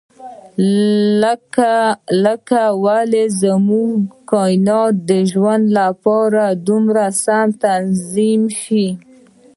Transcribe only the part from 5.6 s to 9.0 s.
لپاره دومره سم تنظیم شوي.